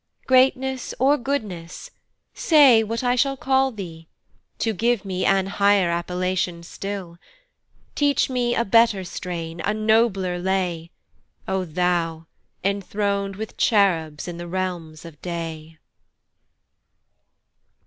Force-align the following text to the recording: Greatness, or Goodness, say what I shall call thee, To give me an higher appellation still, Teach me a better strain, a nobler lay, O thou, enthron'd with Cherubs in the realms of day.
Greatness, 0.25 0.95
or 0.97 1.15
Goodness, 1.15 1.91
say 2.33 2.83
what 2.83 3.03
I 3.03 3.15
shall 3.15 3.37
call 3.37 3.71
thee, 3.71 4.07
To 4.57 4.73
give 4.73 5.05
me 5.05 5.25
an 5.27 5.45
higher 5.45 5.91
appellation 5.91 6.63
still, 6.63 7.19
Teach 7.93 8.27
me 8.27 8.55
a 8.55 8.65
better 8.65 9.03
strain, 9.03 9.61
a 9.63 9.75
nobler 9.75 10.39
lay, 10.39 10.89
O 11.47 11.65
thou, 11.65 12.25
enthron'd 12.63 13.35
with 13.35 13.57
Cherubs 13.57 14.27
in 14.27 14.37
the 14.37 14.47
realms 14.47 15.05
of 15.05 15.21
day. 15.21 15.77